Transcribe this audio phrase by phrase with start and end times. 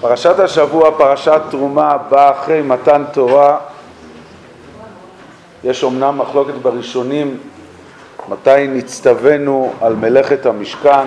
[0.00, 3.58] פרשת השבוע, פרשת תרומה, באה אחרי מתן תורה.
[5.64, 7.38] יש אומנם מחלוקת בראשונים
[8.28, 11.06] מתי נצטווינו על מלאכת המשכן.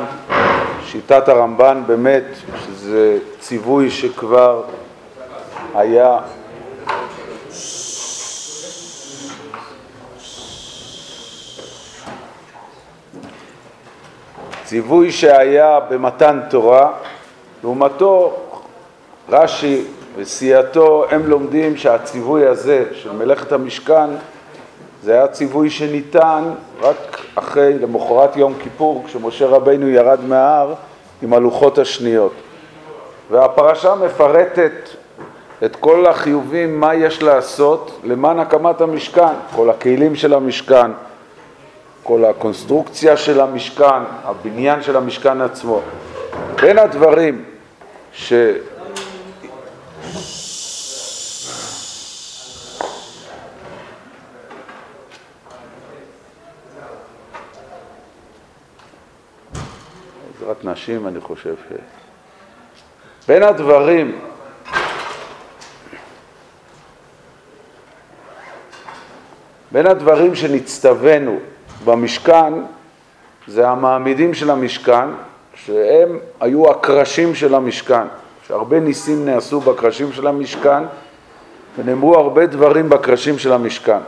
[0.86, 2.24] שיטת הרמב"ן באמת
[2.66, 4.62] שזה ציווי שכבר
[5.76, 6.18] היה
[14.74, 16.92] ציווי שהיה במתן תורה,
[17.64, 18.34] לעומתו
[19.30, 19.84] רש"י
[20.18, 24.10] וסיעתו הם לומדים שהציווי הזה של מלאכת המשכן
[25.04, 26.44] זה היה ציווי שניתן
[26.82, 30.74] רק אחרי, למחרת יום כיפור, כשמשה רבינו ירד מההר
[31.22, 32.34] עם הלוחות השניות.
[33.32, 34.90] והפרשה מפרטת
[35.66, 40.92] את כל החיובים, מה יש לעשות למען הקמת המשכן, כל הכלים של המשכן,
[42.04, 45.82] כל הקונסטרוקציה של המשכן, הבניין של המשכן עצמו.
[46.62, 47.46] בין הדברים
[48.14, 48.34] ש...
[60.38, 61.74] עזרת נשים, אני חושב ש...
[63.28, 64.20] בין הדברים
[69.72, 71.40] בין הדברים שנצטווינו
[71.86, 72.54] במשכן
[73.48, 75.08] זה המעמידים של המשכן,
[75.56, 78.04] שהם היו הקרשים של המשכן,
[78.48, 80.84] שהרבה ניסים נעשו בקרשים של המשכן
[81.78, 84.00] ונאמרו הרבה דברים בקרשים של המשכן.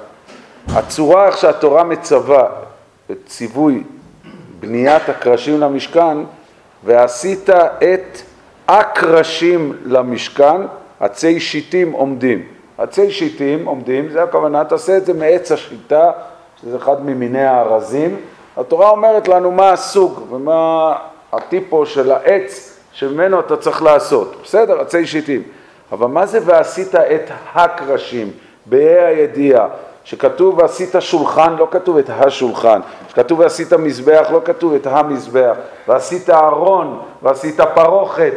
[0.67, 2.47] הצורה איך שהתורה מצווה
[3.11, 3.83] את ציווי
[4.59, 6.17] בניית הקרשים למשכן,
[6.83, 8.21] ועשית את
[8.67, 10.61] הקרשים למשכן,
[10.99, 12.43] עצי שיטים עומדים.
[12.77, 16.11] עצי שיטים עומדים, זה הכוונה, תעשה את זה מעץ השיטה,
[16.61, 18.19] שזה אחד ממיני הארזים.
[18.57, 20.93] התורה אומרת לנו מה הסוג ומה
[21.33, 24.35] הטיפו של העץ שממנו אתה צריך לעשות.
[24.43, 25.43] בסדר, עצי שיטים.
[25.91, 28.31] אבל מה זה ועשית את הקרשים,
[28.65, 29.67] בה"א הידיעה?
[30.03, 32.79] שכתוב ועשית שולחן, לא כתוב את השולחן,
[33.09, 35.55] שכתוב ועשית מזבח, לא כתוב את המזבח,
[35.87, 38.33] ועשית ארון, ועשית פרוכת,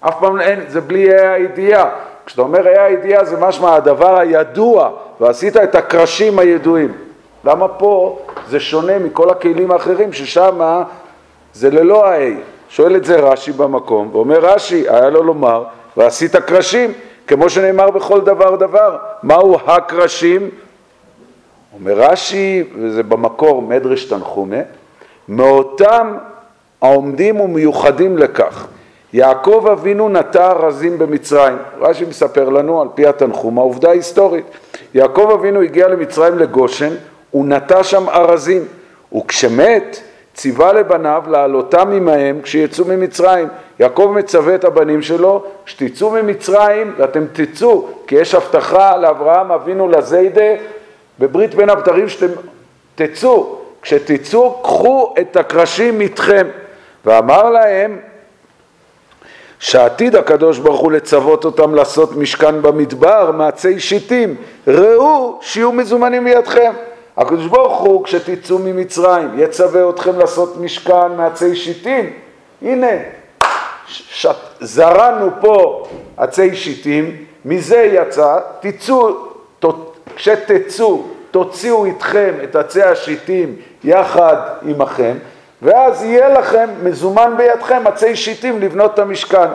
[0.00, 1.90] אף פעם אין, זה בלי ה' הידיעה.
[2.26, 7.07] כשאתה אומר ה' הידיעה זה משמע הדבר הידוע, ועשית את הקרשים הידועים.
[7.44, 8.18] למה פה
[8.48, 10.82] זה שונה מכל הכלים האחרים ששם
[11.54, 12.40] זה ללא ה-A?
[12.68, 15.64] שואל את זה רש"י במקום, ואומר רש"י, היה לו לומר,
[15.96, 16.92] ועשית קרשים,
[17.26, 18.96] כמו שנאמר בכל דבר דבר.
[19.22, 20.50] מהו הקרשים?
[21.74, 24.56] אומר רש"י, וזה במקור מדרש תנחומה,
[25.28, 26.14] מאותם
[26.82, 28.66] העומדים ומיוחדים לכך.
[29.12, 31.56] יעקב אבינו נטע ארזים במצרים.
[31.80, 34.44] רש"י מספר לנו על פי התנחום, העובדה ההיסטורית.
[34.94, 36.94] יעקב אבינו הגיע למצרים לגושן,
[37.30, 38.64] הוא נטע שם ארזים,
[39.16, 40.00] וכשמת
[40.34, 43.48] ציווה לבניו לעלותם עמהם כשיצאו ממצרים.
[43.80, 50.54] יעקב מצווה את הבנים שלו, שתצאו ממצרים ואתם תצאו, כי יש הבטחה לאברהם אבינו לזיידה
[51.18, 52.32] בברית בין הבתרים שאתם
[52.94, 56.46] תצאו, כשתצאו קחו את הקרשים איתכם.
[57.04, 57.98] ואמר להם
[59.58, 64.36] שעתיד הקדוש ברוך הוא לצוות אותם לעשות משכן במדבר מעצי שיטים,
[64.68, 66.72] ראו שיהיו מזומנים לידכם.
[67.18, 72.12] הקדוש ברוך הוא כשתצאו ממצרים יצווה אתכם לעשות משכן מעצי שיטים,
[72.62, 72.86] הנה
[73.86, 74.26] ש...
[74.60, 75.86] זרענו פה
[76.16, 79.16] עצי שיטים, מזה יצא, תצאו,
[80.16, 85.16] כשתצאו תוציאו איתכם את עצי השיטים יחד עמכם
[85.62, 89.48] ואז יהיה לכם מזומן בידכם עצי שיטים לבנות את המשכן.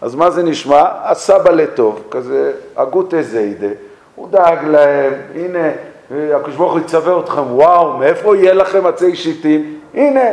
[0.00, 0.84] אז מה זה נשמע?
[1.02, 3.66] הסבא לטוב, כזה הגוטה זיידה,
[4.14, 5.68] הוא דאג להם, הנה,
[6.10, 9.80] הקדוש ברוך הוא יצווה אתכם, וואו, מאיפה יהיה לכם עצי שיטים?
[9.94, 10.24] הנה,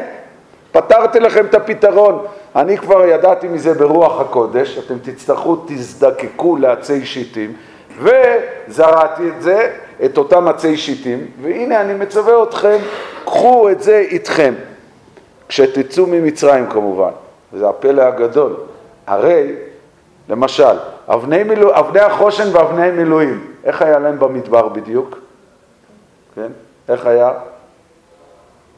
[0.72, 2.26] פתרתי לכם את הפתרון.
[2.56, 7.54] אני כבר ידעתי מזה ברוח הקודש, אתם תצטרכו, תזדקקו לעצי שיטים,
[8.00, 9.72] וזרעתי את זה,
[10.06, 12.78] את אותם עצי שיטים, והנה אני מצווה אתכם,
[13.26, 14.54] קחו את זה איתכם.
[15.50, 17.12] כשתצאו ממצרים כמובן,
[17.54, 18.56] וזה הפלא הגדול.
[19.08, 19.52] הרי,
[20.30, 20.78] למשל,
[21.08, 25.23] אבני, מילוא, אבני החושן ואבני מילואים, איך היה להם במדבר בדיוק?
[26.36, 26.52] כן?
[26.90, 27.32] איך היה?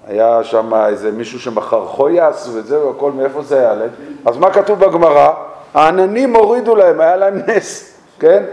[0.07, 3.89] היה שם איזה מישהו שמכר חויאס וזה והכל, מאיפה זה היה להם?
[4.25, 5.33] אז מה כתוב בגמרא?
[5.73, 8.43] העננים הורידו להם, היה להם נס, כן?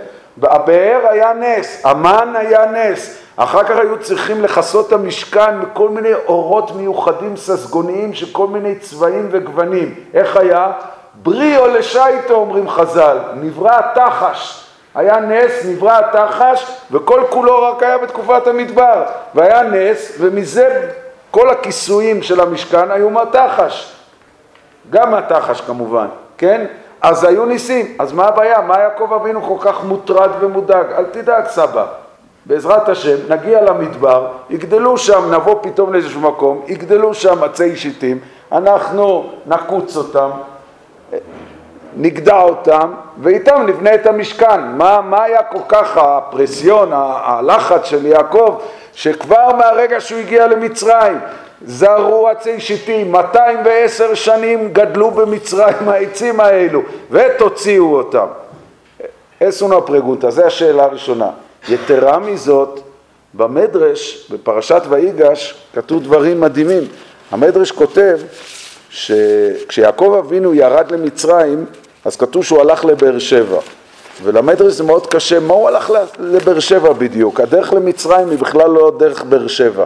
[0.42, 6.14] הבאר היה נס, המן היה נס, אחר כך היו צריכים לכסות את המשכן בכל מיני
[6.14, 9.94] אורות מיוחדים ססגוניים של כל מיני צבעים וגוונים.
[10.14, 10.72] איך היה?
[11.14, 14.61] בריאו לשייטו אומרים חז"ל, נברא התחש.
[14.94, 19.02] היה נס, נברא התחש, וכל כולו רק היה בתקופת המדבר.
[19.34, 20.88] והיה נס, ומזה
[21.30, 23.96] כל הכיסויים של המשכן היו מהתחש.
[24.90, 26.06] גם מהתחש כמובן,
[26.38, 26.66] כן?
[27.02, 28.60] אז היו ניסים, אז מה הבעיה?
[28.60, 30.86] מה יעקב אבינו כל כך מוטרד ומודאג?
[30.92, 31.86] אל תדאג סבא,
[32.46, 38.18] בעזרת השם נגיע למדבר, יגדלו שם, נבוא פתאום לאיזשהו מקום, יגדלו שם עצי שיטים,
[38.52, 40.30] אנחנו נקוץ אותם,
[41.96, 42.92] נגדע אותם,
[43.22, 44.60] ואיתם נבנה את המשכן.
[44.76, 48.60] מה, מה היה כל כך הפרסיון, הלחץ של יעקב,
[48.94, 51.18] שכבר מהרגע שהוא הגיע למצרים,
[51.66, 58.26] זרו עצי שיטים, 210 שנים גדלו במצרים העצים האלו, ותוציאו אותם.
[59.42, 61.30] אסונו הפרגונטה, זו השאלה הראשונה.
[61.68, 62.80] יתרה מזאת,
[63.34, 66.82] במדרש, בפרשת ויגש, כתוב דברים מדהימים.
[67.30, 68.18] המדרש כותב
[68.90, 71.66] שכשיעקב אבינו ירד למצרים,
[72.04, 73.60] אז כתוב שהוא הלך לבאר שבע.
[74.22, 77.40] ולמדרש זה מאוד קשה, מה הוא הלך לבאר שבע בדיוק?
[77.40, 79.84] הדרך למצרים היא בכלל לא דרך באר שבע.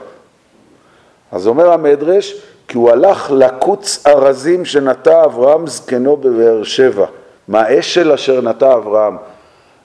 [1.32, 2.34] אז אומר המדרש,
[2.68, 7.06] כי הוא הלך לקוץ ארזים שנטע אברהם זקנו בבאר שבע,
[7.48, 9.16] מהאשל אשר נטע אברהם.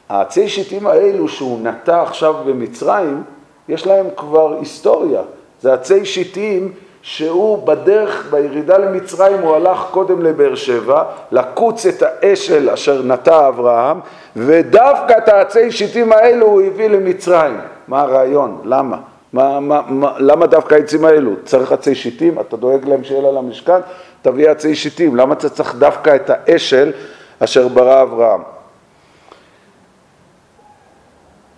[0.09, 3.23] העצי שיטים האלו שהוא נטע עכשיו במצרים,
[3.69, 5.21] יש להם כבר היסטוריה.
[5.61, 12.69] זה עצי שיטים שהוא בדרך, בירידה למצרים, הוא הלך קודם לבאר שבע, לקוץ את האשל
[12.69, 13.99] אשר נטע אברהם,
[14.35, 17.57] ודווקא את העצי שיטים האלו הוא הביא למצרים.
[17.87, 18.61] מה הרעיון?
[18.63, 18.97] למה?
[19.33, 21.31] מה, מה, מה, למה דווקא העצים האלו?
[21.43, 22.39] צריך עצי שיטים?
[22.39, 23.79] אתה דואג להם שיהיה לה למשכן?
[24.21, 25.15] תביא עצי שיטים.
[25.15, 26.91] למה אתה צריך דווקא את האשל
[27.39, 28.41] אשר ברא אברהם?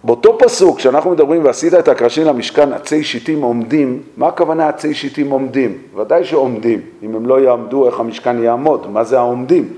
[0.04, 5.30] באותו פסוק, כשאנחנו מדברים ועשית את הקרשים למשכן, עצי שיטים עומדים, מה הכוונה עצי שיטים
[5.30, 5.78] עומדים?
[5.96, 8.92] ודאי שעומדים, אם הם לא יעמדו, איך המשכן יעמוד?
[8.92, 9.74] מה זה העומדים?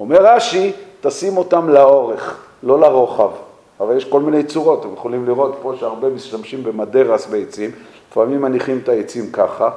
[0.00, 3.30] אומר רש"י, תשים אותם לאורך, לא לרוחב.
[3.80, 7.70] אבל יש כל מיני צורות, אתם יכולים לראות פה שהרבה משתמשים במדרס בעצים,
[8.10, 9.70] לפעמים מניחים את העצים ככה,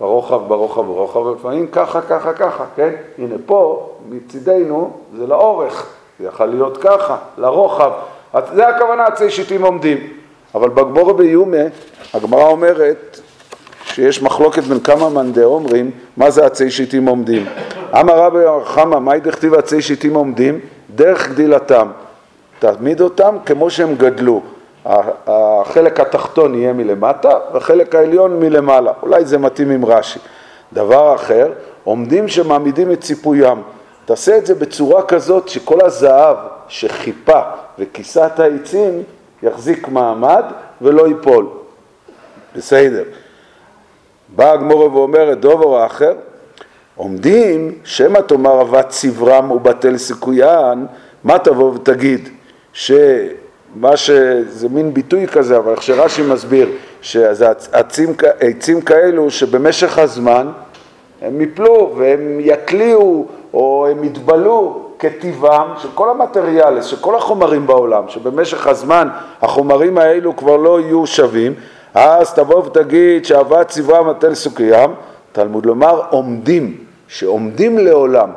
[0.00, 2.90] ברוחב, ברוחב, ברוחב, ולפעמים ככה, ככה, ככה, כן?
[3.18, 7.92] הנה פה, מצידנו, זה לאורך, זה יכול להיות ככה, לרוחב.
[8.54, 9.98] זה הכוונה עצי שיטים עומדים.
[10.54, 11.56] אבל בגמור ביומה,
[12.14, 13.20] הגמרא אומרת
[13.84, 17.46] שיש מחלוקת בין כמה מאן דאומרים מה זה עצי שיטים עומדים.
[18.00, 20.60] אמר רבי חמא, מהי דכתיב עצי שיטים עומדים?
[20.94, 21.88] דרך גדילתם.
[22.58, 24.40] תעמיד אותם כמו שהם גדלו.
[25.26, 28.92] החלק התחתון יהיה מלמטה והחלק העליון מלמעלה.
[29.02, 30.18] אולי זה מתאים עם רש"י.
[30.72, 31.52] דבר אחר,
[31.84, 33.62] עומדים שמעמידים את ציפוים.
[34.04, 36.36] תעשה את זה בצורה כזאת שכל הזהב
[36.68, 37.40] שחיפה
[37.78, 39.02] וכיסת העצים
[39.42, 40.44] יחזיק מעמד
[40.82, 41.46] ולא ייפול.
[42.56, 43.02] בסדר.
[44.36, 46.12] באה הגמורה ואומרת דובר אחר,
[46.96, 50.86] עומדים שמא תאמר אבת צברם ובטל סיכויין,
[51.24, 52.28] מה תבוא ותגיד?
[52.72, 54.10] שמה ש...
[54.46, 56.68] זה מין ביטוי כזה, אבל איך שרש"י מסביר,
[57.02, 60.48] שזה עצים, עצים כאלו שבמשך הזמן
[61.22, 68.08] הם יפלו והם יתליעו או הם יתבלו כטיבם של כל המטריאלס, של כל החומרים בעולם,
[68.08, 69.08] שבמשך הזמן
[69.42, 71.54] החומרים האלו כבר לא יהיו שווים,
[71.94, 74.90] אז תבוא ותגיד שאהבת צברה מטל סוכיים,
[75.32, 76.76] תלמוד לומר עומדים,
[77.08, 78.30] שעומדים לעולם.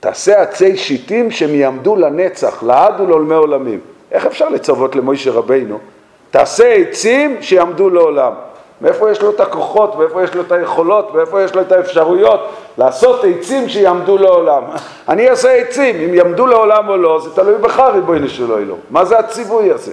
[0.00, 3.80] תעשה עצי שיטים שהם יעמדו לנצח, לעד ולעולמי עולמים.
[4.12, 5.78] איך אפשר לצוות למוישה רבינו?
[6.30, 8.32] תעשה עצים שיעמדו לעולם.
[8.80, 12.40] מאיפה יש לו את הכוחות, מאיפה יש לו את היכולות, מאיפה יש לו את האפשרויות
[12.78, 14.62] לעשות עצים שיעמדו לעולם.
[15.08, 18.76] אני אעשה עצים, אם יעמדו לעולם או לא, זה תלוי בך ריבונו של עולם.
[18.90, 19.92] מה זה הציווי הזה?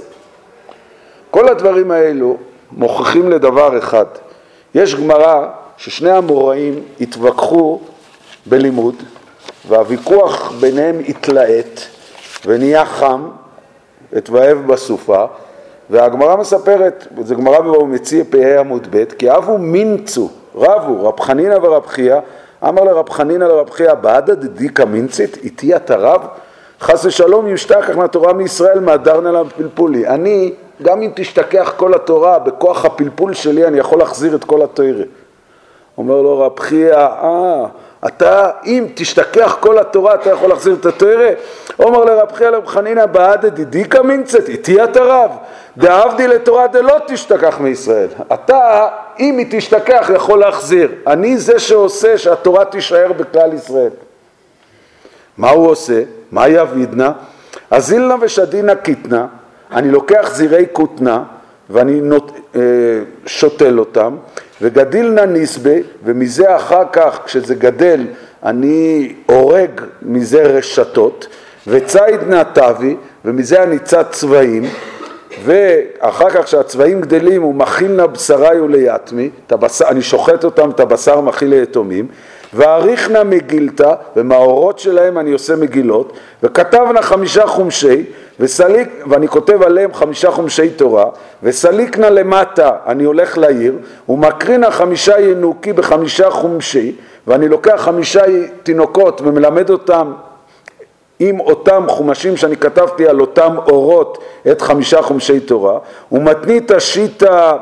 [1.31, 2.37] כל הדברים האלו
[2.71, 4.05] מוכיחים לדבר אחד.
[4.75, 7.79] יש גמרא ששני המוראים התווכחו
[8.45, 8.95] בלימוד,
[9.67, 11.79] והוויכוח ביניהם התלהט
[12.45, 13.29] ונהיה חם,
[14.17, 15.25] אתבהב בסופה,
[15.89, 21.55] והגמרא מספרת, זו גמרא בבוא מציע פ"ה עמוד ב', כי אבו מינצו, רבו, רב חנינא
[21.61, 22.15] ורב חייא,
[22.67, 26.21] אמר לרב חנינא לרב חייא, בעדא דדיקא מינצית, איתי אתה רב?
[26.81, 30.07] חס ושלום ישתכח מהתורה מישראל מהדרנה לפלפולי.
[30.07, 35.03] אני, גם אם תשתכח כל התורה, בכוח הפלפול שלי אני יכול להחזיר את כל התוירה.
[35.97, 37.65] אומר לו רב חייא, אה,
[38.07, 41.29] אתה, אם תשתכח כל התורה, אתה יכול להחזיר את התוירה?
[41.79, 45.31] אומר לרב חייא לרב חנינא, בעדא דדיקא מינצית, איתי אתה רב?
[45.77, 48.07] דאבדי לתורה דלא תשתכח מישראל.
[48.33, 48.87] אתה,
[49.19, 50.91] אם היא תשתכח, יכול להחזיר.
[51.07, 53.89] אני זה שעושה שהתורה תישאר בכלל ישראל.
[55.37, 56.03] מה הוא עושה?
[56.31, 57.11] מה יבידנה?
[57.71, 59.25] אזילנה ושדינה קיטנה,
[59.71, 61.23] אני לוקח זירי כותנה
[61.69, 62.61] ואני נות, אה,
[63.25, 64.15] שותל אותם,
[64.61, 68.05] וגדילנה נסבה, ומזה אחר כך, כשזה גדל,
[68.43, 71.27] אני הורג מזה רשתות,
[71.67, 72.95] וצידנה תבי,
[73.25, 74.63] ומזה אני צד צבעים,
[75.43, 79.29] ואחר כך כשהצבעים גדלים הוא מכיל נא בשרי וליתמי,
[79.87, 82.07] אני שוחט אותם, את הבשר מכיל ליתומים,
[82.53, 88.03] ואריכנה מגילתא, ומהאורות שלהם אני עושה מגילות, וכתבנה חמישה חומשי,
[88.39, 91.05] וסליק, ואני כותב עליהם חמישה חומשי תורה,
[91.43, 93.75] וסליקנה למטה, אני הולך לעיר,
[94.09, 96.95] ומקרינה חמישה ינוקי בחמישה חומשי,
[97.27, 98.21] ואני לוקח חמישה
[98.63, 100.13] תינוקות ומלמד אותם
[101.19, 104.17] עם אותם חומשים שאני כתבתי על אותם אורות
[104.51, 105.79] את חמישה חומשי תורה,
[106.11, 107.57] ומתנית שיטה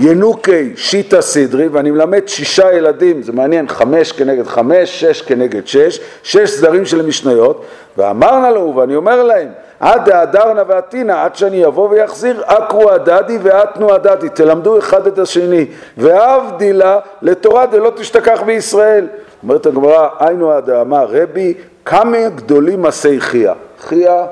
[0.00, 6.00] ינוקי שיטה סדרי, ואני מלמד שישה ילדים, זה מעניין, חמש כנגד חמש, שש כנגד שש,
[6.22, 7.64] שש סדרים של משניות,
[7.96, 9.48] ואמרנה לו, ואני אומר להם,
[9.80, 15.66] עד דהדרנה ועתינה, עד שאני אבוא ויחזיר, עקרו הדדי ואתנו הדדי, תלמדו אחד את השני,
[15.96, 19.06] והבדילה לתורה דלא תשתכח בישראל.
[19.42, 21.54] אומרת הגמרא, היינו הדאמר רבי,
[21.84, 23.52] כמה גדולים מסי חייא.
[23.80, 24.22] חייא,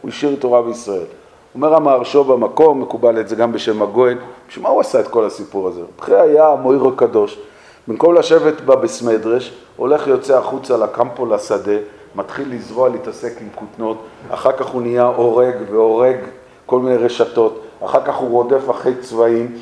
[0.00, 1.04] הוא השאיר תורה בישראל.
[1.54, 4.18] אומר המהרשו במקום, מקובל את זה גם בשם הגויין,
[4.52, 5.80] בשביל מה הוא עשה את כל הסיפור הזה?
[6.00, 7.38] חייא היה המויר הקדוש,
[7.88, 11.76] במקום לשבת בה בסמדרש, הולך יוצא החוצה לקמפו לשדה,
[12.14, 13.98] מתחיל לזרוע, להתעסק עם כותנות,
[14.30, 16.16] אחר כך הוא נהיה הורג והורג
[16.66, 19.56] כל מיני רשתות, אחר כך הוא רודף אחרי צבעים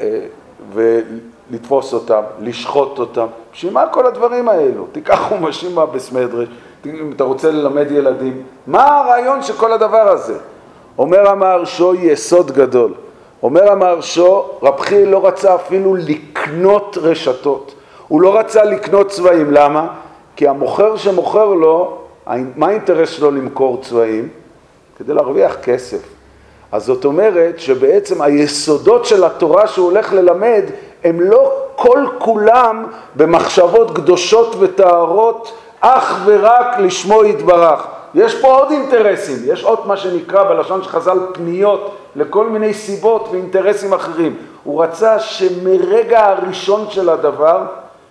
[0.00, 0.26] אה,
[0.72, 3.26] ולתפוס אותם, לשחוט אותם.
[3.52, 4.86] בשביל מה כל הדברים האלו?
[4.92, 6.48] תיקח חומשים בסמדרש,
[6.86, 10.38] אם אתה רוצה ללמד ילדים, מה הרעיון של כל הדבר הזה?
[10.98, 12.94] אומר המהרשו יסוד גדול.
[13.44, 17.74] אומר המהרשו, רב חיל לא רצה אפילו לקנות רשתות.
[18.08, 19.88] הוא לא רצה לקנות צבעים, למה?
[20.36, 21.98] כי המוכר שמוכר לו,
[22.56, 24.28] מה האינטרס שלו למכור צבעים?
[24.98, 25.98] כדי להרוויח כסף.
[26.72, 30.62] אז זאת אומרת שבעצם היסודות של התורה שהוא הולך ללמד
[31.04, 32.86] הם לא כל כולם
[33.16, 37.86] במחשבות קדושות וטהרות אך ורק לשמו יתברך.
[38.14, 43.28] יש פה עוד אינטרסים, יש עוד מה שנקרא בלשון של חז"ל פניות לכל מיני סיבות
[43.30, 44.36] ואינטרסים אחרים.
[44.64, 47.62] הוא רצה שמרגע הראשון של הדבר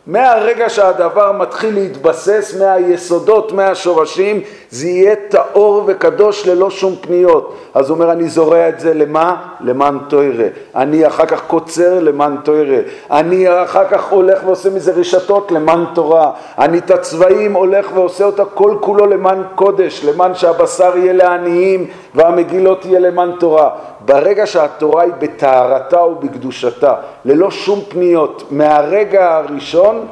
[0.08, 4.42] מהרגע שהדבר מתחיל להתבסס מהיסודות, מהשורשים,
[4.74, 7.56] זה יהיה טהור וקדוש ללא שום פניות.
[7.74, 9.36] אז הוא אומר, אני זורע את זה למה?
[9.62, 10.48] למען תוירה.
[10.76, 12.82] אני אחר כך קוצר למען תוירה.
[13.12, 16.32] אני אחר כך הולך ועושה מזה רשתות למען תורה.
[16.58, 22.86] אני את הצבעים הולך ועושה אותה כל כולו למען קודש, למען שהבשר יהיה לעניים והמגילות
[22.86, 23.70] יהיה למען תורה.
[24.06, 26.94] ברגע שהתורה היא בטהרתה ובקדושתה,
[27.26, 30.08] ללא שום פניות, מהרגע הראשון,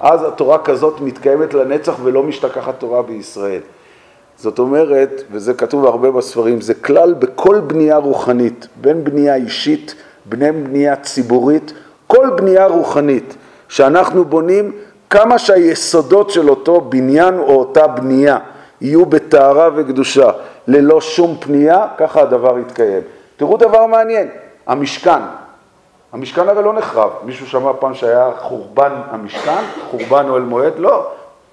[0.00, 3.60] אז התורה כזאת מתקיימת לנצח ולא משתכחת תורה בישראל.
[4.42, 9.94] זאת אומרת, וזה כתוב הרבה בספרים, זה כלל בכל בנייה רוחנית, בין בנייה אישית,
[10.24, 11.72] בין בנייה ציבורית,
[12.06, 13.36] כל בנייה רוחנית
[13.68, 14.72] שאנחנו בונים,
[15.10, 18.38] כמה שהיסודות של אותו בניין או אותה בנייה
[18.80, 20.30] יהיו בטהרה וקדושה,
[20.66, 23.02] ללא שום פנייה, ככה הדבר יתקיים.
[23.36, 24.28] תראו דבר מעניין,
[24.66, 25.22] המשכן.
[26.12, 27.10] המשכן הרי לא נחרב.
[27.24, 30.72] מישהו שמע פעם שהיה חורבן המשכן, חורבן אוהל מועד?
[30.78, 31.06] לא.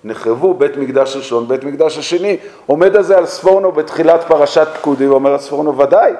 [0.03, 2.37] נחרבו בית מקדש ראשון, בית מקדש השני.
[2.65, 6.13] עומד על זה על ספורנו בתחילת פרשת פקודי, אומר הספורנו ודאי.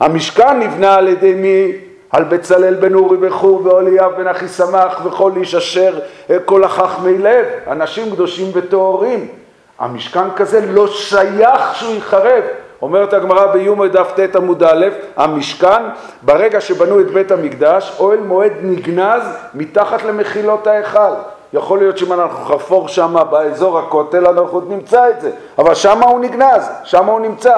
[0.00, 1.72] המשכן נבנה על ידי מי?
[2.10, 5.98] על בצלאל בן אורי וחור ואוליאב בן אחי סמך וכל איש אשר
[6.44, 9.28] כל החכמי לב, אנשים קדושים וטהורים.
[9.78, 12.42] המשכן כזה לא שייך שהוא ייחרב.
[12.82, 14.86] אומרת הגמרא ביומא דף ט עמוד א',
[15.16, 15.82] המשכן,
[16.22, 19.22] ברגע שבנו את בית המקדש, אוהל מועד נגנז
[19.54, 21.12] מתחת למחילות ההיכל.
[21.52, 26.20] יכול להיות שאם אנחנו חפור שם באזור הכותל, אנחנו נמצא את זה, אבל שם הוא
[26.20, 27.56] נגנז, שם הוא נמצא.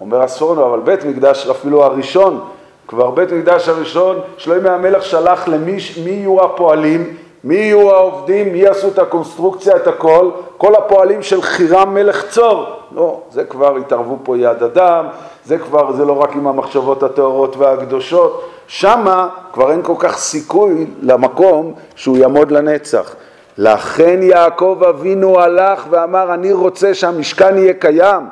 [0.00, 2.40] אומר הספורנו, אבל בית מקדש אפילו הראשון,
[2.88, 8.58] כבר בית מקדש הראשון, שלוימי המלך שלח למי מי יהיו הפועלים, מי יהיו העובדים, מי
[8.58, 12.66] יעשו את הקונסטרוקציה, את הכל, כל הפועלים של חירם מלך צור.
[12.92, 15.06] לא, זה כבר התערבו פה יד אדם,
[15.44, 20.86] זה כבר, זה לא רק עם המחשבות הטהורות והקדושות, שמה כבר אין כל כך סיכוי
[21.02, 23.14] למקום שהוא יעמוד לנצח.
[23.58, 28.22] לכן יעקב אבינו הלך ואמר, אני רוצה שהמשכן יהיה קיים.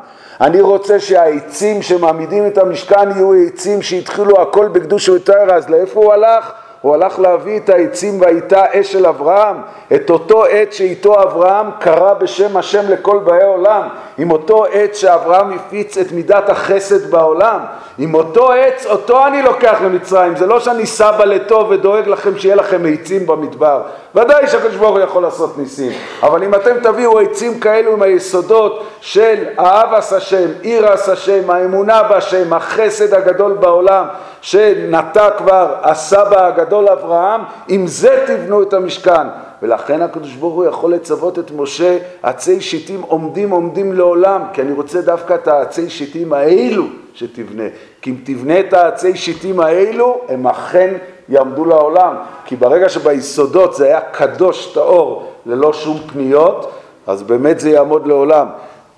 [0.41, 6.13] אני רוצה שהעצים שמעמידים את המשכן יהיו עצים שהתחילו הכל בקדוש ותאר, אז לאיפה הוא
[6.13, 6.53] הלך?
[6.83, 9.57] הוא הלך להביא את העצים והייתה אש של אברהם,
[9.95, 15.53] את אותו עת שאיתו אברהם קרא בשם השם לכל באי עולם, עם אותו עת שאברהם
[15.53, 17.61] הפיץ את מידת החסד בעולם,
[17.99, 22.55] עם אותו עץ, אותו אני לוקח למצרים, זה לא שאני סבא לטוב ודואג לכם שיהיה
[22.55, 23.83] לכם עצים במדבר,
[24.15, 28.87] ודאי שהקדוש ברוך הוא יכול לעשות ניסים, אבל אם אתם תביאו עצים כאלו עם היסודות
[29.01, 34.05] של אהב השם, עירס השם, האמונה בהשם, החסד הגדול בעולם,
[34.41, 39.27] שנטע כבר הסבא הגדול אברהם, עם זה תבנו את המשכן.
[39.63, 44.73] ולכן הקדוש ברוך הוא יכול לצוות את משה, עצי שיטים עומדים עומדים לעולם, כי אני
[44.73, 47.65] רוצה דווקא את העצי שיטים האלו שתבנה.
[48.03, 50.95] כי אם תבנה את העצי שיטים האלו, הם אכן
[51.29, 52.15] יעמדו לעולם,
[52.45, 56.73] כי ברגע שביסודות זה היה קדוש טהור ללא שום פניות,
[57.07, 58.47] אז באמת זה יעמוד לעולם.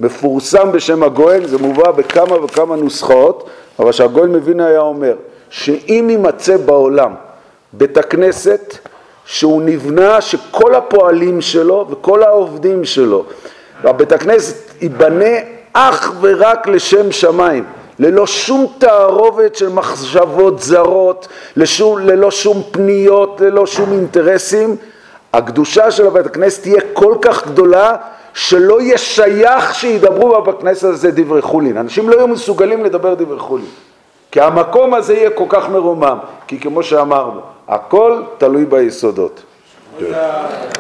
[0.01, 5.15] מפורסם בשם הגואל, זה מובא בכמה וכמה נוסחאות, אבל שהגואל מבין היה אומר,
[5.51, 7.15] שאם יימצא בעולם
[7.77, 8.77] בית הכנסת
[9.25, 13.25] שהוא נבנה שכל הפועלים שלו וכל העובדים שלו,
[13.83, 15.35] והבית הכנסת ייבנה
[15.73, 17.65] אך ורק לשם שמיים,
[17.99, 24.77] ללא שום תערובת של מחשבות זרות, לשום, ללא שום פניות, ללא שום אינטרסים,
[25.33, 27.97] הקדושה של הבית הכנסת תהיה כל כך גדולה
[28.35, 31.77] שלא יהיה שייך שידברו בבית הכנסת הזה דברי חולין.
[31.77, 33.67] אנשים לא יהיו מסוגלים לדבר דברי חולין.
[34.31, 39.43] כי המקום הזה יהיה כל כך מרומם, כי כמו שאמרנו, הכל תלוי ביסודות.